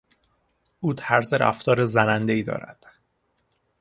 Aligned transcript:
او 0.79 0.93
طرز 0.93 1.33
رفتار 1.33 1.85
زنندهای 1.85 2.43
دارد. 2.43 2.85